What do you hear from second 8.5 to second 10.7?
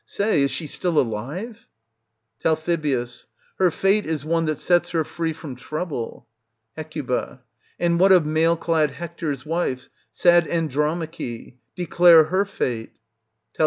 clad Hector's wife, sad